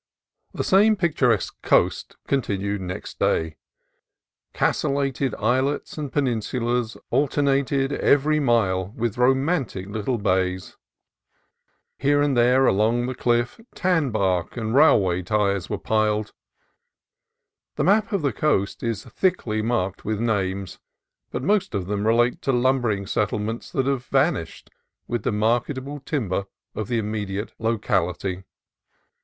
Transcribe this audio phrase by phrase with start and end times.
[0.51, 3.27] The same picturesque coast continued next day.
[3.27, 10.75] ODD NAMES 269 Castellated islets and peninsulas alternated every mile with romantic little bays.
[11.99, 16.33] Here and there along the cliff tan bark and railway ties were piled.
[17.75, 20.79] The map of the coast is thickly marked with names,
[21.29, 24.71] but most of them relate to lumbering settlements that have vanished
[25.07, 28.45] with the marketable timber of the immediate locality.